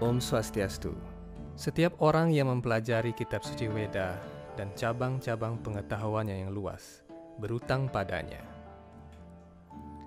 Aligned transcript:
Om 0.00 0.16
Swastiastu. 0.16 0.96
Setiap 1.60 2.00
orang 2.00 2.32
yang 2.32 2.48
mempelajari 2.48 3.12
kitab 3.12 3.44
suci 3.44 3.68
Weda 3.68 4.16
dan 4.56 4.72
cabang-cabang 4.72 5.60
pengetahuannya 5.60 6.40
yang 6.40 6.56
luas 6.56 7.04
berutang 7.36 7.84
padanya. 7.84 8.40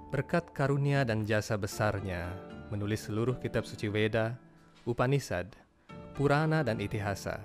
Berkat 0.09 0.49
karunia 0.49 1.05
dan 1.05 1.29
jasa 1.29 1.61
besarnya 1.61 2.33
menulis 2.73 3.05
seluruh 3.05 3.37
kitab 3.37 3.69
suci 3.69 3.85
Weda, 3.85 4.33
Upanishad, 4.89 5.53
Purana 6.17 6.65
dan 6.65 6.81
Itihasa. 6.81 7.37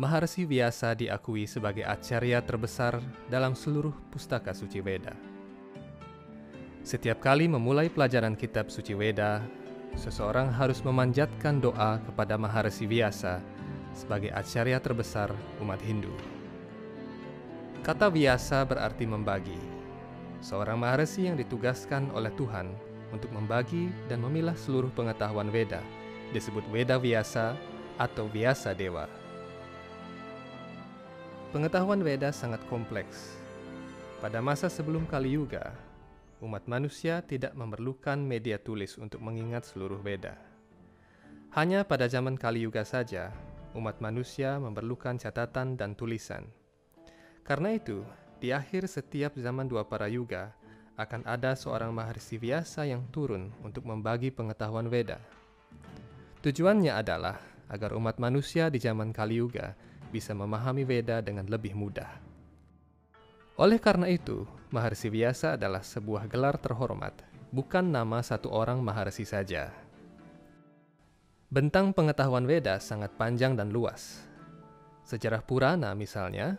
Maharsi 0.00 0.48
Vyasa 0.48 0.96
diakui 0.96 1.44
sebagai 1.44 1.84
acarya 1.84 2.40
terbesar 2.40 3.04
dalam 3.28 3.52
seluruh 3.52 3.92
pustaka 4.08 4.56
suci 4.56 4.80
Weda. 4.80 5.12
Setiap 6.80 7.20
kali 7.20 7.52
memulai 7.52 7.92
pelajaran 7.92 8.32
kitab 8.32 8.72
suci 8.72 8.96
Weda, 8.96 9.44
seseorang 9.94 10.50
harus 10.50 10.82
memanjatkan 10.82 11.58
doa 11.62 12.02
kepada 12.02 12.34
Maharsi 12.34 12.86
Vyasa 12.86 13.38
sebagai 13.94 14.30
acarya 14.34 14.82
terbesar 14.82 15.30
umat 15.62 15.78
Hindu. 15.82 16.10
Kata 17.86 18.10
Vyasa 18.10 18.64
berarti 18.66 19.04
membagi. 19.06 19.60
Seorang 20.44 20.76
Maharsi 20.76 21.30
yang 21.30 21.40
ditugaskan 21.40 22.12
oleh 22.12 22.32
Tuhan 22.36 22.72
untuk 23.14 23.30
membagi 23.32 23.88
dan 24.10 24.20
memilah 24.20 24.56
seluruh 24.58 24.92
pengetahuan 24.92 25.48
Weda 25.48 25.80
disebut 26.34 26.66
Weda 26.74 26.98
Vyasa 26.98 27.54
atau 27.94 28.26
Vyasa 28.26 28.74
Dewa. 28.74 29.06
Pengetahuan 31.54 32.02
Weda 32.02 32.34
sangat 32.34 32.58
kompleks. 32.66 33.38
Pada 34.18 34.42
masa 34.42 34.66
sebelum 34.66 35.06
Kali 35.06 35.38
Yuga, 35.38 35.70
umat 36.44 36.68
manusia 36.68 37.24
tidak 37.24 37.56
memerlukan 37.56 38.20
media 38.20 38.60
tulis 38.60 39.00
untuk 39.00 39.24
mengingat 39.24 39.64
seluruh 39.64 40.04
Weda. 40.04 40.36
Hanya 41.56 41.88
pada 41.88 42.04
zaman 42.04 42.36
Kali 42.36 42.68
Yuga 42.68 42.84
saja, 42.84 43.32
umat 43.72 43.98
manusia 44.04 44.60
memerlukan 44.60 45.16
catatan 45.16 45.80
dan 45.80 45.96
tulisan. 45.96 46.44
Karena 47.42 47.72
itu, 47.72 48.04
di 48.44 48.52
akhir 48.52 48.84
setiap 48.84 49.40
zaman 49.40 49.64
dua 49.64 49.88
para 49.88 50.04
yuga, 50.04 50.52
akan 50.94 51.26
ada 51.26 51.58
seorang 51.58 51.90
Maharsi 51.90 52.38
Vyasa 52.38 52.86
yang 52.86 53.08
turun 53.10 53.50
untuk 53.64 53.88
membagi 53.88 54.30
pengetahuan 54.30 54.86
Weda. 54.86 55.18
Tujuannya 56.44 56.92
adalah 56.92 57.40
agar 57.72 57.96
umat 57.96 58.20
manusia 58.20 58.68
di 58.68 58.78
zaman 58.78 59.10
Kali 59.10 59.40
Yuga 59.40 59.74
bisa 60.12 60.36
memahami 60.36 60.86
Weda 60.86 61.18
dengan 61.24 61.48
lebih 61.48 61.74
mudah. 61.74 62.33
Oleh 63.54 63.78
karena 63.78 64.10
itu, 64.10 64.42
Maharsi 64.74 65.06
Vyasa 65.06 65.54
adalah 65.54 65.78
sebuah 65.78 66.26
gelar 66.26 66.58
terhormat, 66.58 67.14
bukan 67.54 67.86
nama 67.86 68.18
satu 68.18 68.50
orang 68.50 68.82
Maharsi 68.82 69.22
saja. 69.22 69.70
Bentang 71.54 71.94
pengetahuan 71.94 72.50
Weda 72.50 72.82
sangat 72.82 73.14
panjang 73.14 73.54
dan 73.54 73.70
luas. 73.70 74.26
Sejarah 75.06 75.38
Purana 75.38 75.94
misalnya, 75.94 76.58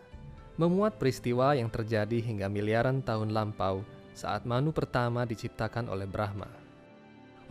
memuat 0.56 0.96
peristiwa 0.96 1.52
yang 1.52 1.68
terjadi 1.68 2.24
hingga 2.24 2.48
miliaran 2.48 3.04
tahun 3.04 3.36
lampau 3.36 3.84
saat 4.16 4.48
Manu 4.48 4.72
pertama 4.72 5.28
diciptakan 5.28 5.92
oleh 5.92 6.08
Brahma. 6.08 6.48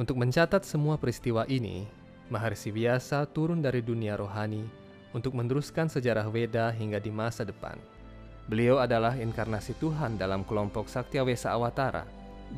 Untuk 0.00 0.16
mencatat 0.16 0.64
semua 0.64 0.96
peristiwa 0.96 1.44
ini, 1.52 1.84
Maharsi 2.32 2.72
Vyasa 2.72 3.28
turun 3.28 3.60
dari 3.60 3.84
dunia 3.84 4.16
rohani 4.16 4.64
untuk 5.12 5.36
meneruskan 5.36 5.92
sejarah 5.92 6.32
Weda 6.32 6.72
hingga 6.72 6.96
di 6.96 7.12
masa 7.12 7.44
depan. 7.44 7.76
Beliau 8.44 8.76
adalah 8.76 9.16
inkarnasi 9.16 9.72
Tuhan 9.80 10.20
dalam 10.20 10.44
kelompok 10.44 10.84
Sakyawesa 10.84 11.56
Awatara. 11.56 12.04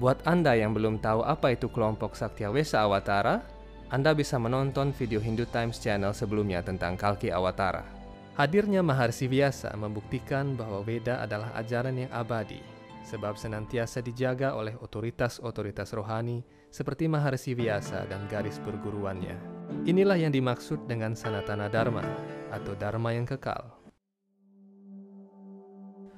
Buat 0.02 0.26
Anda 0.26 0.58
yang 0.58 0.74
belum 0.74 0.98
tahu 0.98 1.22
apa 1.22 1.54
itu 1.54 1.70
kelompok 1.70 2.18
Sakyawesa 2.18 2.82
Awatara, 2.82 3.46
Anda 3.86 4.10
bisa 4.10 4.34
menonton 4.34 4.90
video 4.90 5.22
Hindu 5.22 5.46
Times 5.46 5.78
Channel 5.78 6.10
sebelumnya 6.10 6.58
tentang 6.66 6.98
Kalki 6.98 7.30
Awatara. 7.30 7.86
Hadirnya 8.34 8.82
Maharsi 8.82 9.30
Vyasa 9.30 9.70
membuktikan 9.78 10.58
bahwa 10.58 10.82
Weda 10.82 11.22
adalah 11.22 11.54
ajaran 11.54 11.96
yang 11.96 12.10
abadi, 12.10 12.60
sebab 13.06 13.38
senantiasa 13.38 14.02
dijaga 14.02 14.58
oleh 14.58 14.74
otoritas-otoritas 14.76 15.94
rohani 15.94 16.42
seperti 16.68 17.06
Maharsi 17.06 17.54
Vyasa 17.54 18.04
dan 18.10 18.26
garis 18.26 18.58
perguruannya. 18.60 19.38
Inilah 19.86 20.18
yang 20.18 20.34
dimaksud 20.34 20.84
dengan 20.90 21.14
Sanatana 21.14 21.70
Dharma 21.70 22.04
atau 22.50 22.74
Dharma 22.74 23.14
yang 23.14 23.24
kekal. 23.24 23.85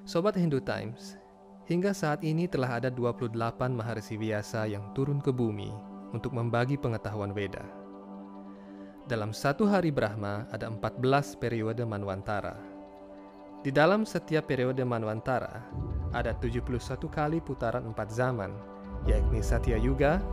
Sobat 0.09 0.41
Hindu 0.41 0.57
Times, 0.65 1.21
hingga 1.69 1.93
saat 1.93 2.25
ini 2.25 2.49
telah 2.49 2.81
ada 2.81 2.89
28 2.89 3.29
Maharsi 3.69 4.17
Vyasa 4.17 4.65
yang 4.65 4.81
turun 4.97 5.21
ke 5.21 5.29
bumi 5.29 5.69
untuk 6.17 6.33
membagi 6.33 6.81
pengetahuan 6.81 7.37
Weda. 7.37 7.61
Dalam 9.05 9.37
satu 9.37 9.69
hari 9.69 9.93
Brahma 9.93 10.49
ada 10.49 10.65
14 10.65 11.37
periode 11.37 11.85
Manwantara. 11.85 12.57
Di 13.61 13.69
dalam 13.69 14.09
setiap 14.09 14.49
periode 14.49 14.81
Manwantara 14.81 15.61
ada 16.17 16.33
71 16.41 16.81
kali 17.13 17.45
putaran 17.45 17.85
empat 17.93 18.09
zaman, 18.09 18.57
yakni 19.05 19.45
Satya 19.45 19.77
Yuga, 19.77 20.25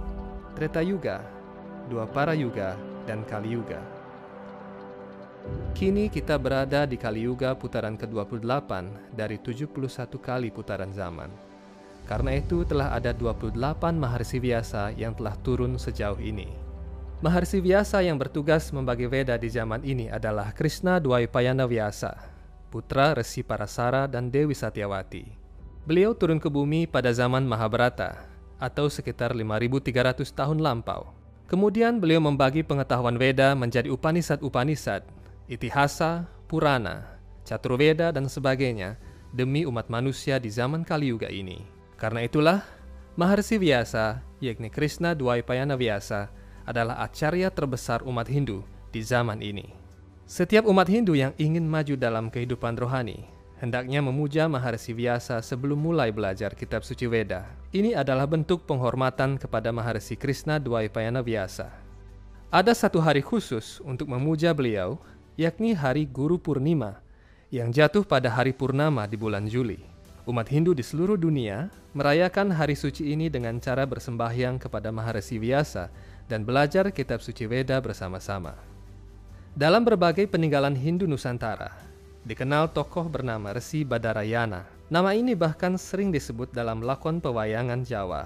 Treta 0.56 0.80
Yuga, 0.80 1.20
Dua 1.92 2.08
Para 2.08 2.32
Yuga, 2.32 2.80
dan 3.04 3.28
Kali 3.28 3.60
Yuga. 3.60 3.95
Kini 5.76 6.08
kita 6.08 6.40
berada 6.40 6.88
di 6.88 6.96
Kali 6.96 7.28
Yuga 7.28 7.52
putaran 7.52 8.00
ke-28 8.00 8.72
dari 9.12 9.36
71 9.36 9.76
kali 10.24 10.48
putaran 10.48 10.90
zaman. 10.96 11.28
Karena 12.08 12.38
itu 12.38 12.64
telah 12.64 12.96
ada 12.96 13.12
28 13.12 13.54
Maharsi 13.98 14.40
Vyasa 14.40 14.96
yang 14.96 15.12
telah 15.18 15.36
turun 15.44 15.76
sejauh 15.76 16.22
ini. 16.22 16.48
Maharsi 17.20 17.60
Vyasa 17.60 18.00
yang 18.06 18.16
bertugas 18.16 18.70
membagi 18.70 19.10
Veda 19.10 19.36
di 19.36 19.50
zaman 19.50 19.82
ini 19.82 20.08
adalah 20.08 20.54
Krishna 20.56 21.02
Dwaipayana 21.02 21.66
Vyasa, 21.66 22.14
putra 22.70 23.18
Resi 23.18 23.42
Parasara 23.42 24.06
dan 24.06 24.30
Dewi 24.30 24.54
Satyawati. 24.54 25.26
Beliau 25.84 26.14
turun 26.16 26.38
ke 26.38 26.48
bumi 26.48 26.86
pada 26.86 27.10
zaman 27.12 27.44
Mahabharata, 27.44 28.30
atau 28.62 28.88
sekitar 28.88 29.36
5300 29.36 30.32
tahun 30.32 30.64
lampau. 30.64 31.12
Kemudian 31.46 32.02
beliau 32.02 32.24
membagi 32.24 32.66
pengetahuan 32.66 33.20
Veda 33.22 33.54
menjadi 33.54 33.92
Upanishad-Upanishad, 33.94 35.06
Itihasa, 35.46 36.26
Purana, 36.50 37.06
Caturveda, 37.46 38.10
dan 38.10 38.26
sebagainya 38.26 38.98
demi 39.30 39.62
umat 39.70 39.94
manusia 39.94 40.42
di 40.42 40.50
zaman 40.50 40.82
Kali 40.82 41.14
Yuga 41.14 41.30
ini. 41.30 41.62
Karena 42.02 42.26
itulah, 42.26 42.66
Maharsi 43.14 43.62
Vyasa, 43.62 44.26
yakni 44.42 44.74
Krishna 44.74 45.14
Dwaipayana 45.14 45.78
Vyasa, 45.78 46.34
adalah 46.66 46.98
acarya 47.06 47.54
terbesar 47.54 48.02
umat 48.04 48.26
Hindu 48.26 48.66
di 48.90 49.06
zaman 49.06 49.38
ini. 49.46 49.70
Setiap 50.26 50.66
umat 50.66 50.90
Hindu 50.90 51.14
yang 51.14 51.38
ingin 51.38 51.70
maju 51.70 51.94
dalam 51.94 52.34
kehidupan 52.34 52.74
rohani, 52.82 53.30
hendaknya 53.62 54.02
memuja 54.02 54.50
Maharsi 54.50 54.98
Vyasa 54.98 55.38
sebelum 55.46 55.78
mulai 55.78 56.10
belajar 56.10 56.58
kitab 56.58 56.82
suci 56.82 57.06
Weda. 57.06 57.46
Ini 57.70 57.94
adalah 57.94 58.26
bentuk 58.26 58.66
penghormatan 58.66 59.38
kepada 59.38 59.70
Maharsi 59.70 60.18
Krishna 60.18 60.58
Dwaipayana 60.58 61.22
Vyasa. 61.22 61.70
Ada 62.50 62.74
satu 62.74 62.98
hari 62.98 63.22
khusus 63.22 63.78
untuk 63.86 64.10
memuja 64.10 64.56
beliau, 64.56 64.98
yakni 65.36 65.76
hari 65.76 66.08
Guru 66.08 66.40
Purnima, 66.40 67.04
yang 67.52 67.68
jatuh 67.68 68.08
pada 68.08 68.32
hari 68.32 68.56
Purnama 68.56 69.04
di 69.04 69.20
bulan 69.20 69.52
Juli. 69.52 69.84
Umat 70.24 70.48
Hindu 70.48 70.72
di 70.72 70.80
seluruh 70.80 71.20
dunia 71.20 71.68
merayakan 71.92 72.56
hari 72.56 72.74
suci 72.74 73.12
ini 73.12 73.28
dengan 73.28 73.60
cara 73.60 73.84
bersembahyang 73.84 74.58
kepada 74.58 74.96
Maharsi 74.96 75.36
Vyasa 75.36 75.92
dan 76.32 76.48
belajar 76.48 76.88
kitab 76.90 77.20
suci 77.20 77.46
Weda 77.52 77.84
bersama-sama. 77.84 78.56
Dalam 79.52 79.84
berbagai 79.84 80.24
peninggalan 80.32 80.74
Hindu 80.74 81.04
Nusantara, 81.04 81.76
dikenal 82.24 82.72
tokoh 82.72 83.12
bernama 83.12 83.52
Resi 83.52 83.84
Badarayana. 83.84 84.64
Nama 84.88 85.12
ini 85.20 85.36
bahkan 85.36 85.76
sering 85.76 86.16
disebut 86.16 86.56
dalam 86.56 86.80
lakon 86.80 87.20
pewayangan 87.20 87.84
Jawa. 87.84 88.24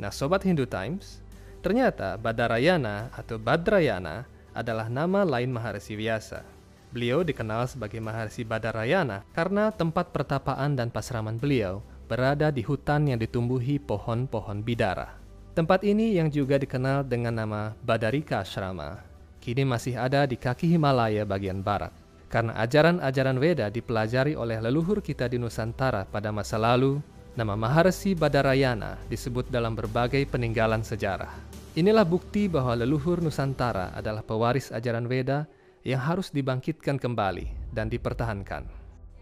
Nah, 0.00 0.08
Sobat 0.08 0.48
Hindu 0.48 0.64
Times, 0.64 1.20
ternyata 1.60 2.16
Badarayana 2.16 3.12
atau 3.12 3.36
Badrayana 3.36 4.37
adalah 4.58 4.90
nama 4.90 5.22
lain 5.22 5.54
Maharsi 5.54 5.94
Vyasa. 5.94 6.42
Beliau 6.90 7.22
dikenal 7.22 7.70
sebagai 7.70 8.02
Maharsi 8.02 8.42
Badarayana 8.42 9.22
karena 9.30 9.70
tempat 9.70 10.10
pertapaan 10.10 10.74
dan 10.74 10.90
pasraman 10.90 11.38
beliau 11.38 11.78
berada 12.10 12.48
di 12.50 12.64
hutan 12.64 13.06
yang 13.06 13.20
ditumbuhi 13.20 13.78
pohon-pohon 13.78 14.64
bidara. 14.64 15.14
Tempat 15.52 15.84
ini 15.84 16.16
yang 16.16 16.32
juga 16.32 16.56
dikenal 16.56 17.04
dengan 17.04 17.36
nama 17.36 17.76
Badarika 17.84 18.40
Ashrama, 18.40 19.04
kini 19.44 19.68
masih 19.68 20.00
ada 20.00 20.24
di 20.24 20.40
kaki 20.40 20.64
Himalaya 20.74 21.28
bagian 21.28 21.60
barat. 21.60 21.92
Karena 22.28 22.56
ajaran-ajaran 22.60 23.40
Weda 23.40 23.72
dipelajari 23.72 24.36
oleh 24.36 24.60
leluhur 24.60 25.00
kita 25.00 25.28
di 25.28 25.40
Nusantara 25.40 26.04
pada 26.04 26.28
masa 26.28 26.60
lalu, 26.60 27.00
nama 27.32 27.56
Maharsi 27.56 28.12
Badarayana 28.12 29.00
disebut 29.08 29.48
dalam 29.48 29.72
berbagai 29.72 30.24
peninggalan 30.28 30.84
sejarah. 30.84 31.47
Inilah 31.78 32.02
bukti 32.02 32.50
bahwa 32.50 32.74
leluhur 32.74 33.22
Nusantara 33.22 33.94
adalah 33.94 34.26
pewaris 34.26 34.74
ajaran 34.74 35.06
Weda 35.06 35.46
yang 35.86 36.02
harus 36.02 36.34
dibangkitkan 36.34 36.98
kembali 36.98 37.70
dan 37.70 37.86
dipertahankan. 37.86 38.66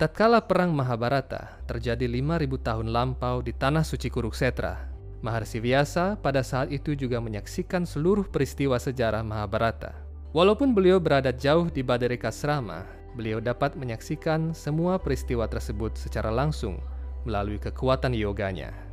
Tatkala 0.01 0.41
perang 0.41 0.73
Mahabharata 0.73 1.61
terjadi 1.69 2.09
5000 2.09 2.49
tahun 2.65 2.89
lampau 2.89 3.45
di 3.45 3.53
tanah 3.53 3.85
suci 3.85 4.09
Kuruksetra, 4.09 4.89
Maharsi 5.21 5.61
Vyasa 5.61 6.17
pada 6.17 6.41
saat 6.41 6.73
itu 6.73 6.97
juga 6.97 7.21
menyaksikan 7.21 7.85
seluruh 7.85 8.25
peristiwa 8.25 8.81
sejarah 8.81 9.21
Mahabharata. 9.21 9.93
Walaupun 10.33 10.73
beliau 10.73 10.97
berada 10.97 11.37
jauh 11.37 11.69
di 11.69 11.85
Badarika 11.85 12.33
Srama, 12.33 12.89
beliau 13.21 13.37
dapat 13.37 13.77
menyaksikan 13.77 14.57
semua 14.57 14.97
peristiwa 14.97 15.45
tersebut 15.45 15.93
secara 16.01 16.33
langsung 16.33 16.81
melalui 17.29 17.61
kekuatan 17.61 18.17
yoganya. 18.17 18.86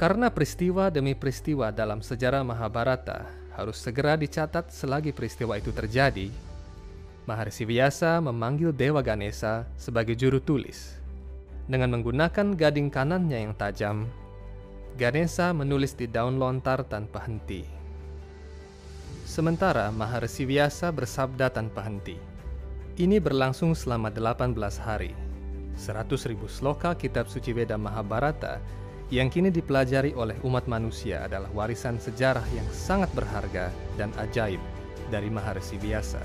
Karena 0.00 0.32
peristiwa 0.32 0.88
demi 0.88 1.12
peristiwa 1.12 1.68
dalam 1.70 2.00
sejarah 2.00 2.42
Mahabharata 2.42 3.28
harus 3.52 3.76
segera 3.78 4.16
dicatat 4.16 4.72
selagi 4.72 5.12
peristiwa 5.12 5.60
itu 5.60 5.70
terjadi, 5.70 6.32
Maharsi 7.22 7.62
Vyasa 7.62 8.18
memanggil 8.18 8.74
Dewa 8.74 8.98
Ganesha 8.98 9.62
sebagai 9.78 10.18
juru 10.18 10.42
tulis. 10.42 10.98
Dengan 11.70 11.94
menggunakan 11.94 12.58
gading 12.58 12.90
kanannya 12.90 13.46
yang 13.46 13.54
tajam, 13.54 14.10
Ganesha 14.98 15.54
menulis 15.54 15.94
di 15.94 16.10
daun 16.10 16.42
lontar 16.42 16.82
tanpa 16.82 17.22
henti. 17.22 17.62
Sementara 19.22 19.94
Maharsi 19.94 20.42
Vyasa 20.44 20.90
bersabda 20.90 21.48
tanpa 21.54 21.86
henti. 21.86 22.18
Ini 22.98 23.22
berlangsung 23.22 23.72
selama 23.72 24.10
18 24.10 24.58
hari. 24.82 25.14
100 25.78 26.28
ribu 26.28 26.50
sloka 26.50 26.92
kitab 26.98 27.30
suci 27.30 27.56
Veda 27.56 27.80
Mahabharata 27.80 28.60
yang 29.12 29.28
kini 29.28 29.52
dipelajari 29.52 30.16
oleh 30.16 30.40
umat 30.40 30.64
manusia 30.64 31.28
adalah 31.28 31.52
warisan 31.52 32.00
sejarah 32.00 32.48
yang 32.56 32.64
sangat 32.72 33.12
berharga 33.12 33.68
dan 34.00 34.08
ajaib 34.16 34.56
dari 35.12 35.28
Maharsi 35.28 35.76
Vyasa. 35.76 36.24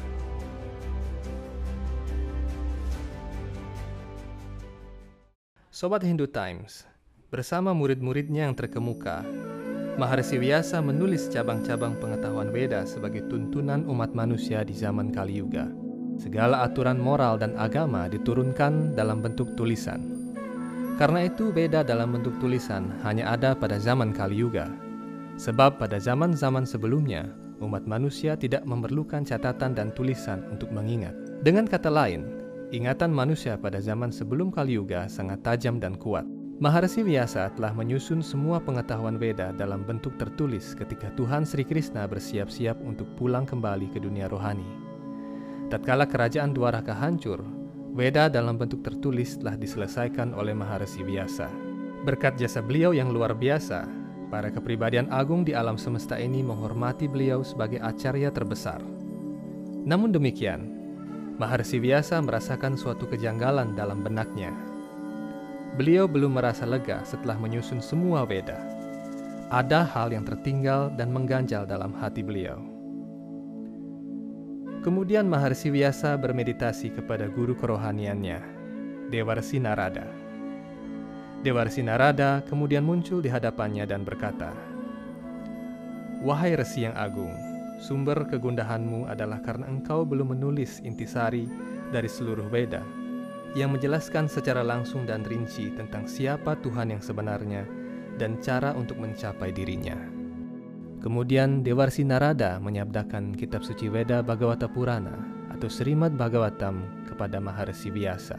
Sobat 5.68 6.08
Hindu 6.08 6.32
Times, 6.32 6.88
bersama 7.28 7.76
murid-muridnya 7.76 8.48
yang 8.48 8.56
terkemuka, 8.56 9.22
Maharsi 10.00 10.40
Vyasa 10.40 10.80
menulis 10.80 11.28
cabang-cabang 11.28 12.00
pengetahuan 12.00 12.56
Veda 12.56 12.88
sebagai 12.88 13.28
tuntunan 13.28 13.84
umat 13.84 14.16
manusia 14.16 14.64
di 14.64 14.72
zaman 14.72 15.12
Kali 15.12 15.44
Yuga. 15.44 15.68
Segala 16.18 16.64
aturan 16.64 16.98
moral 16.98 17.36
dan 17.36 17.54
agama 17.60 18.08
diturunkan 18.08 18.96
dalam 18.96 19.20
bentuk 19.20 19.54
tulisan. 19.60 20.17
Karena 20.98 21.30
itu 21.30 21.54
Veda 21.54 21.86
dalam 21.86 22.18
bentuk 22.18 22.34
tulisan 22.42 22.90
hanya 23.06 23.38
ada 23.38 23.54
pada 23.54 23.78
zaman 23.78 24.10
Kali 24.12 24.42
Yuga. 24.42 24.66
Sebab 25.38 25.78
pada 25.78 26.02
zaman-zaman 26.02 26.66
sebelumnya, 26.66 27.30
umat 27.62 27.86
manusia 27.86 28.34
tidak 28.34 28.66
memerlukan 28.66 29.22
catatan 29.22 29.78
dan 29.78 29.94
tulisan 29.94 30.42
untuk 30.50 30.74
mengingat. 30.74 31.14
Dengan 31.46 31.70
kata 31.70 31.94
lain, 31.94 32.38
Ingatan 32.68 33.16
manusia 33.16 33.56
pada 33.56 33.80
zaman 33.80 34.12
sebelum 34.12 34.52
Kali 34.52 34.76
Yuga 34.76 35.08
sangat 35.08 35.40
tajam 35.40 35.80
dan 35.80 35.96
kuat. 35.96 36.28
Maharsi 36.60 37.00
Vyasa 37.00 37.48
telah 37.56 37.72
menyusun 37.72 38.20
semua 38.20 38.60
pengetahuan 38.60 39.16
Veda 39.16 39.56
dalam 39.56 39.88
bentuk 39.88 40.20
tertulis 40.20 40.76
ketika 40.76 41.08
Tuhan 41.16 41.48
Sri 41.48 41.64
Krishna 41.64 42.04
bersiap-siap 42.12 42.76
untuk 42.84 43.08
pulang 43.16 43.48
kembali 43.48 43.88
ke 43.96 44.04
dunia 44.04 44.28
rohani. 44.28 44.68
Tatkala 45.72 46.12
kerajaan 46.12 46.52
Dwaraka 46.52 46.92
hancur, 46.92 47.40
Veda 47.98 48.30
dalam 48.30 48.62
bentuk 48.62 48.86
tertulis 48.86 49.42
telah 49.42 49.58
diselesaikan 49.58 50.38
oleh 50.38 50.54
Maharsi 50.54 51.02
Vyasa. 51.02 51.50
Berkat 52.06 52.38
jasa 52.38 52.62
beliau 52.62 52.94
yang 52.94 53.10
luar 53.10 53.34
biasa, 53.34 53.90
para 54.30 54.54
kepribadian 54.54 55.10
agung 55.10 55.42
di 55.42 55.58
alam 55.58 55.82
semesta 55.82 56.14
ini 56.14 56.46
menghormati 56.46 57.10
beliau 57.10 57.42
sebagai 57.42 57.82
acarya 57.82 58.30
terbesar. 58.30 58.86
Namun 59.82 60.14
demikian, 60.14 60.78
Maharsi 61.42 61.82
biasa 61.82 62.22
merasakan 62.22 62.78
suatu 62.78 63.10
kejanggalan 63.10 63.74
dalam 63.74 64.06
benaknya. 64.06 64.54
Beliau 65.74 66.06
belum 66.06 66.38
merasa 66.38 66.70
lega 66.70 67.02
setelah 67.02 67.42
menyusun 67.42 67.82
semua 67.82 68.30
Veda. 68.30 68.62
Ada 69.50 69.90
hal 69.90 70.14
yang 70.14 70.22
tertinggal 70.22 70.94
dan 70.94 71.10
mengganjal 71.10 71.66
dalam 71.66 71.98
hati 71.98 72.22
beliau. 72.22 72.77
Kemudian 74.86 75.26
Maharsi 75.26 75.74
biasa 75.74 76.16
bermeditasi 76.22 76.94
kepada 76.94 77.26
guru 77.28 77.58
kerohaniannya, 77.58 78.40
Dewarsi 79.10 79.58
Narada. 79.58 80.06
Dewarsi 81.42 81.82
Narada 81.82 82.46
kemudian 82.46 82.86
muncul 82.86 83.22
di 83.22 83.30
hadapannya 83.30 83.86
dan 83.90 84.06
berkata, 84.06 84.54
Wahai 86.26 86.58
Resi 86.58 86.86
yang 86.86 86.98
agung, 86.98 87.34
Sumber 87.78 88.26
kegundahanmu 88.26 89.06
adalah 89.06 89.38
karena 89.46 89.70
engkau 89.70 90.02
belum 90.02 90.34
menulis 90.34 90.82
intisari 90.82 91.46
dari 91.94 92.10
seluruh 92.10 92.50
Veda 92.50 92.82
yang 93.54 93.74
menjelaskan 93.74 94.26
secara 94.26 94.66
langsung 94.66 95.06
dan 95.06 95.22
rinci 95.24 95.70
tentang 95.78 96.10
siapa 96.10 96.58
Tuhan 96.62 96.94
yang 96.94 97.02
sebenarnya 97.06 97.64
dan 98.18 98.42
cara 98.42 98.74
untuk 98.74 98.98
mencapai 98.98 99.54
dirinya. 99.54 100.17
Kemudian 100.98 101.62
Dewarsi 101.62 102.02
Narada 102.02 102.58
menyabdakan 102.58 103.38
kitab 103.38 103.62
suci 103.62 103.86
Veda 103.88 104.26
Bhagavata 104.26 104.66
Purana 104.66 105.14
atau 105.54 105.70
Srimad 105.70 106.18
Bhagavatam 106.18 107.06
kepada 107.06 107.38
Maharsi 107.38 107.94
Vyasa. 107.94 108.38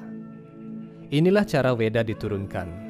Inilah 1.08 1.46
cara 1.46 1.72
Veda 1.72 2.02
diturunkan 2.02 2.88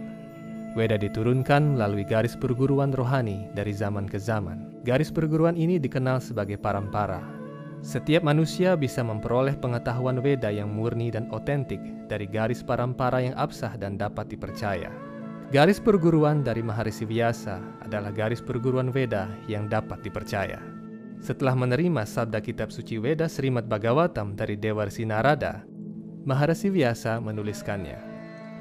Weda 0.76 1.00
diturunkan 1.00 1.75
melalui 1.75 2.06
garis 2.06 2.37
perguruan 2.37 2.93
rohani 2.94 3.50
dari 3.56 3.75
zaman 3.75 4.06
ke 4.06 4.20
zaman. 4.20 4.79
Garis 4.87 5.11
perguruan 5.11 5.59
ini 5.59 5.81
dikenal 5.81 6.21
sebagai 6.23 6.55
parampara. 6.61 7.19
Setiap 7.82 8.23
manusia 8.23 8.79
bisa 8.79 9.03
memperoleh 9.03 9.59
pengetahuan 9.59 10.23
Weda 10.23 10.55
yang 10.55 10.71
murni 10.71 11.11
dan 11.11 11.26
otentik 11.35 11.81
dari 12.06 12.31
garis 12.31 12.61
parampara 12.61 13.25
yang 13.25 13.35
absah 13.35 13.75
dan 13.75 13.99
dapat 13.99 14.31
dipercaya. 14.31 15.07
Garis 15.49 15.81
perguruan 15.81 16.45
dari 16.45 16.61
Maharishi 16.61 17.09
Vyasa 17.09 17.56
adalah 17.81 18.12
garis 18.12 18.45
perguruan 18.45 18.93
Veda 18.93 19.33
yang 19.49 19.65
dapat 19.65 20.05
dipercaya. 20.05 20.61
Setelah 21.25 21.56
menerima 21.56 22.05
sabda 22.05 22.45
kitab 22.45 22.69
suci 22.69 23.00
Veda 23.00 23.33
Srimad 23.33 23.65
Bhagavatam 23.65 24.37
dari 24.37 24.61
Dewarsi 24.61 25.09
Narada, 25.09 25.65
Maharishi 26.29 26.69
Vyasa 26.69 27.17
menuliskannya. 27.25 27.97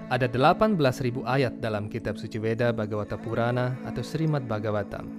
Ada 0.08 0.32
18.000 0.32 1.28
ayat 1.28 1.60
dalam 1.60 1.92
kitab 1.92 2.16
suci 2.16 2.40
Veda 2.40 2.72
Bhagavata 2.72 3.20
Purana 3.20 3.76
atau 3.84 4.00
Srimad 4.00 4.48
Bhagavatam. 4.48 5.12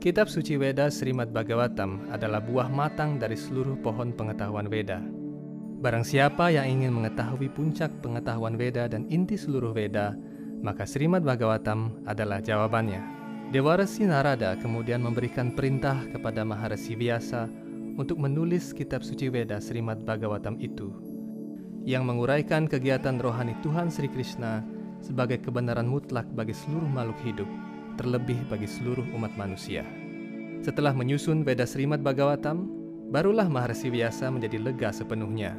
Kitab 0.00 0.32
suci 0.32 0.56
Veda 0.56 0.88
Srimad 0.88 1.28
Bhagavatam 1.28 2.08
adalah 2.08 2.40
buah 2.40 2.72
matang 2.72 3.20
dari 3.20 3.36
seluruh 3.36 3.76
pohon 3.84 4.16
pengetahuan 4.16 4.72
Veda. 4.72 5.04
Barang 5.84 6.08
siapa 6.08 6.48
yang 6.48 6.80
ingin 6.80 6.96
mengetahui 6.96 7.52
puncak 7.52 7.92
pengetahuan 8.00 8.56
Veda 8.56 8.88
dan 8.88 9.04
inti 9.12 9.36
seluruh 9.36 9.76
Veda, 9.76 10.16
maka 10.64 10.88
Srimad 10.88 11.20
Bhagavatam 11.20 11.92
adalah 12.08 12.40
jawabannya. 12.40 13.04
Dewarasi 13.52 14.08
Narada 14.08 14.56
kemudian 14.56 15.04
memberikan 15.04 15.52
perintah 15.52 16.00
kepada 16.08 16.42
Maharasi 16.42 16.96
Vyasa 16.96 17.46
untuk 18.00 18.16
menulis 18.16 18.72
kitab 18.72 19.04
suci 19.04 19.28
Veda 19.28 19.60
Srimad 19.60 20.02
Bhagavatam 20.02 20.56
itu 20.58 20.90
yang 21.84 22.08
menguraikan 22.08 22.64
kegiatan 22.64 23.20
rohani 23.20 23.52
Tuhan 23.60 23.92
Sri 23.92 24.08
Krishna 24.08 24.64
sebagai 25.04 25.36
kebenaran 25.44 25.84
mutlak 25.84 26.24
bagi 26.32 26.56
seluruh 26.56 26.88
makhluk 26.88 27.20
hidup, 27.28 27.48
terlebih 28.00 28.40
bagi 28.48 28.64
seluruh 28.64 29.04
umat 29.12 29.36
manusia. 29.36 29.84
Setelah 30.64 30.96
menyusun 30.96 31.44
Veda 31.44 31.68
Srimad 31.68 32.00
Bhagavatam, 32.00 32.64
barulah 33.12 33.44
Maharsi 33.52 33.92
Vyasa 33.92 34.32
menjadi 34.32 34.56
lega 34.56 34.88
sepenuhnya. 34.96 35.52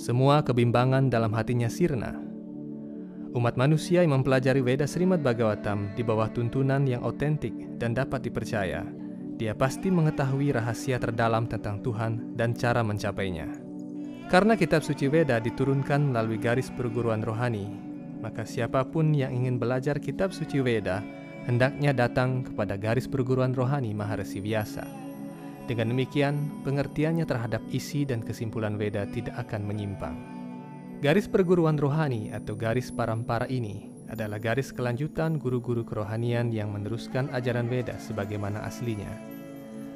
Semua 0.00 0.40
kebimbangan 0.40 1.12
dalam 1.12 1.36
hatinya 1.36 1.68
sirna. 1.68 2.27
Umat 3.36 3.60
manusia 3.60 4.00
yang 4.00 4.16
mempelajari 4.16 4.64
Veda 4.64 4.88
Srimad 4.88 5.20
Bhagavatam 5.20 5.92
di 5.92 6.00
bawah 6.00 6.32
tuntunan 6.32 6.88
yang 6.88 7.04
otentik 7.04 7.52
dan 7.76 7.92
dapat 7.92 8.24
dipercaya, 8.24 8.88
dia 9.36 9.52
pasti 9.52 9.92
mengetahui 9.92 10.56
rahasia 10.56 10.96
terdalam 10.96 11.44
tentang 11.44 11.84
Tuhan 11.84 12.32
dan 12.40 12.56
cara 12.56 12.80
mencapainya. 12.80 13.52
Karena 14.32 14.56
kitab 14.56 14.80
suci 14.80 15.12
Veda 15.12 15.36
diturunkan 15.44 16.08
melalui 16.08 16.40
garis 16.40 16.72
perguruan 16.72 17.20
rohani, 17.20 17.68
maka 18.24 18.48
siapa 18.48 18.88
pun 18.88 19.12
yang 19.12 19.36
ingin 19.36 19.60
belajar 19.60 20.00
kitab 20.00 20.32
suci 20.32 20.64
Veda 20.64 21.04
hendaknya 21.44 21.92
datang 21.92 22.48
kepada 22.48 22.80
garis 22.80 23.04
perguruan 23.04 23.52
rohani 23.52 23.92
Maharsi 23.92 24.40
Vyasa. 24.40 24.88
Dengan 25.68 25.92
demikian, 25.92 26.64
pengertiannya 26.64 27.28
terhadap 27.28 27.60
isi 27.76 28.08
dan 28.08 28.24
kesimpulan 28.24 28.80
Veda 28.80 29.04
tidak 29.04 29.36
akan 29.36 29.68
menyimpang. 29.68 30.37
Garis 30.98 31.30
perguruan 31.30 31.78
rohani 31.78 32.34
atau 32.34 32.58
garis 32.58 32.90
parampara 32.90 33.46
ini 33.46 33.86
adalah 34.10 34.42
garis 34.42 34.74
kelanjutan 34.74 35.38
guru-guru 35.38 35.86
kerohanian 35.86 36.50
yang 36.50 36.74
meneruskan 36.74 37.30
ajaran 37.30 37.70
Veda 37.70 37.94
sebagaimana 38.02 38.66
aslinya. 38.66 39.14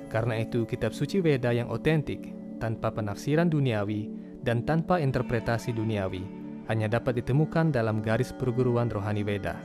Karena 0.07 0.39
itu, 0.39 0.63
kitab 0.63 0.95
suci 0.95 1.19
Veda 1.19 1.51
yang 1.51 1.75
otentik 1.75 2.31
tanpa 2.63 2.95
penafsiran 2.95 3.51
duniawi 3.51 4.15
dan 4.47 4.63
tanpa 4.63 5.03
interpretasi 5.03 5.75
duniawi 5.75 6.23
hanya 6.71 6.87
dapat 6.87 7.19
ditemukan 7.19 7.75
dalam 7.75 7.99
garis 7.99 8.31
perguruan 8.31 8.87
rohani 8.87 9.27
Veda. 9.27 9.59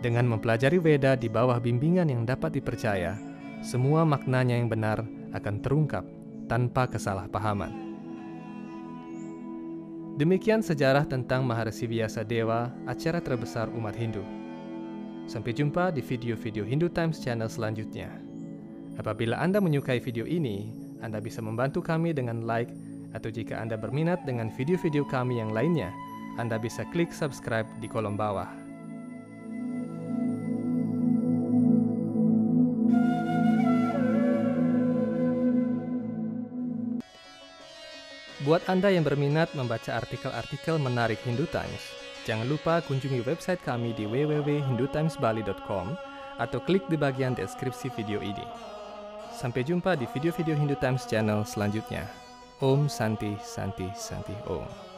Dengan 0.00 0.32
mempelajari 0.32 0.80
Veda 0.80 1.12
di 1.12 1.28
bawah 1.28 1.60
bimbingan 1.60 2.08
yang 2.08 2.24
dapat 2.24 2.56
dipercaya, 2.56 3.20
semua 3.60 4.08
maknanya 4.08 4.56
yang 4.56 4.72
benar 4.72 5.04
akan 5.36 5.60
terungkap 5.60 6.08
tanpa 6.48 6.88
kesalahpahaman. 6.88 7.81
Demikian 10.22 10.62
sejarah 10.62 11.02
tentang 11.02 11.42
Maharshi 11.42 11.90
Vyasa 11.90 12.22
Dewa, 12.22 12.70
acara 12.86 13.18
terbesar 13.18 13.66
umat 13.74 13.98
Hindu. 13.98 14.22
Sampai 15.26 15.50
jumpa 15.50 15.90
di 15.90 15.98
video-video 15.98 16.62
Hindu 16.62 16.86
Times 16.86 17.18
Channel 17.18 17.50
selanjutnya. 17.50 18.06
Apabila 19.02 19.42
Anda 19.42 19.58
menyukai 19.58 19.98
video 19.98 20.22
ini, 20.22 20.70
Anda 21.02 21.18
bisa 21.18 21.42
membantu 21.42 21.82
kami 21.82 22.14
dengan 22.14 22.46
like, 22.46 22.70
atau 23.18 23.34
jika 23.34 23.58
Anda 23.58 23.74
berminat 23.74 24.22
dengan 24.22 24.46
video-video 24.54 25.02
kami 25.10 25.42
yang 25.42 25.50
lainnya, 25.50 25.90
Anda 26.38 26.54
bisa 26.54 26.86
klik 26.94 27.10
subscribe 27.10 27.66
di 27.82 27.90
kolom 27.90 28.14
bawah. 28.14 28.61
Buat 38.42 38.66
Anda 38.66 38.90
yang 38.90 39.06
berminat 39.06 39.54
membaca 39.54 39.94
artikel-artikel 40.02 40.74
menarik 40.74 41.22
Hindu 41.22 41.46
Times, 41.54 41.94
jangan 42.26 42.50
lupa 42.50 42.82
kunjungi 42.82 43.22
website 43.22 43.62
kami 43.62 43.94
di 43.94 44.02
www.hindutimesbali.com 44.02 45.94
atau 46.42 46.58
klik 46.66 46.82
di 46.90 46.98
bagian 46.98 47.38
deskripsi 47.38 47.94
video 47.94 48.18
ini. 48.18 48.42
Sampai 49.30 49.62
jumpa 49.62 49.94
di 49.94 50.10
video-video 50.10 50.58
Hindu 50.58 50.74
Times 50.82 51.06
channel 51.06 51.46
selanjutnya. 51.46 52.02
Om 52.58 52.90
Santi 52.90 53.38
Santi 53.38 53.86
Santi 53.94 54.34
Om. 54.50 54.91